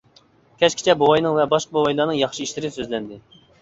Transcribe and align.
كەچكىچە 0.63 0.95
بوۋاينىڭ 1.03 1.37
ۋە 1.41 1.47
باشقا 1.53 1.79
بوۋايلارنىڭ 1.79 2.21
ياخشى 2.25 2.51
ئىشلىرى 2.51 2.77
سۆزلەندى. 2.83 3.27